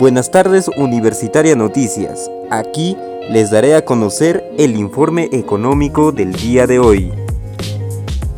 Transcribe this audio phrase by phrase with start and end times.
[0.00, 2.30] Buenas tardes Universitaria Noticias.
[2.48, 2.96] Aquí
[3.28, 7.12] les daré a conocer el informe económico del día de hoy.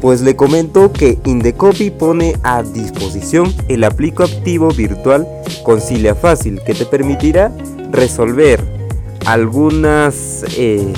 [0.01, 5.25] Pues le comento que Indecopy pone a disposición el aplicativo virtual
[5.63, 7.53] Concilia Fácil que te permitirá
[7.93, 8.61] resolver
[9.25, 10.93] algunos eh,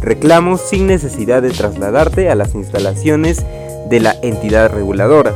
[0.00, 3.44] reclamos sin necesidad de trasladarte a las instalaciones
[3.90, 5.34] de la entidad reguladora.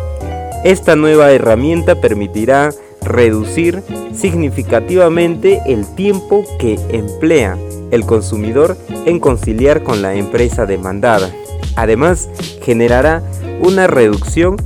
[0.64, 2.70] Esta nueva herramienta permitirá
[3.02, 3.82] reducir
[4.12, 7.56] significativamente el tiempo que emplea
[7.90, 11.30] el consumidor en conciliar con la empresa demandada.
[11.76, 12.28] Además,
[12.62, 13.22] generará
[13.60, 14.56] una reducción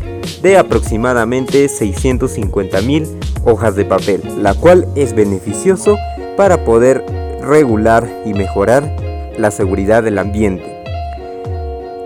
[0.42, 3.06] de aproximadamente 650 mil
[3.44, 5.96] hojas de papel, la cual es beneficioso
[6.36, 7.04] para poder
[7.42, 8.94] regular y mejorar
[9.38, 10.73] la seguridad del ambiente.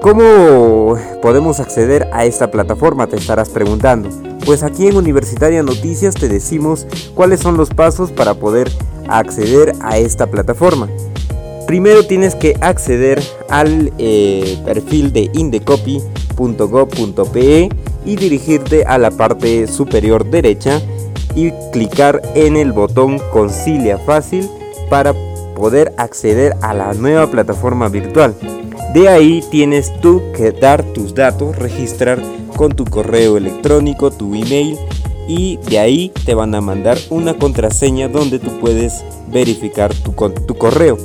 [0.08, 3.08] ¿Cómo podemos acceder a esta plataforma?
[3.08, 4.08] Te estarás preguntando.
[4.46, 8.70] Pues aquí en Universitaria Noticias te decimos cuáles son los pasos para poder
[9.06, 10.88] acceder a esta plataforma.
[11.66, 17.68] Primero tienes que acceder al eh, perfil de indecopy.gov.pe
[18.06, 20.80] y dirigirte a la parte superior derecha
[21.34, 24.48] y clicar en el botón Concilia Fácil
[24.88, 25.12] para
[25.54, 28.34] poder acceder a la nueva plataforma virtual.
[28.94, 32.18] De ahí tienes tú que dar tus datos, registrar
[32.56, 34.78] con tu correo electrónico, tu email
[35.28, 40.12] y de ahí te van a mandar una contraseña donde tú puedes verificar tu,
[40.46, 40.96] tu correo.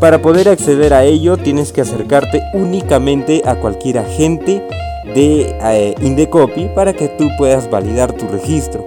[0.00, 4.66] Para poder acceder a ello tienes que acercarte únicamente a cualquier agente
[5.14, 8.84] de eh, Indecopy para que tú puedas validar tu registro.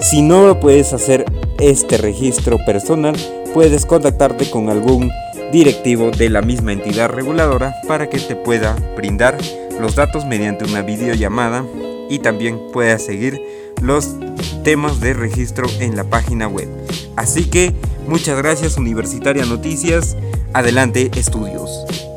[0.00, 1.26] Si no puedes hacer
[1.58, 3.14] este registro personal,
[3.52, 5.10] puedes contactarte con algún
[5.52, 9.36] directivo de la misma entidad reguladora para que te pueda brindar
[9.80, 11.64] los datos mediante una videollamada
[12.08, 13.40] y también puedas seguir
[13.80, 14.16] los
[14.62, 16.68] temas de registro en la página web.
[17.16, 17.72] Así que
[18.06, 20.16] muchas gracias Universitaria Noticias,
[20.52, 22.09] adelante estudios.